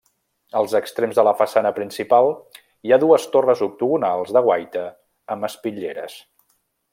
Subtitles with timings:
[0.59, 2.31] Als extrems de la façana principal
[2.89, 4.87] hi ha dues torres octogonals de guaita
[5.37, 6.19] amb espitlleres.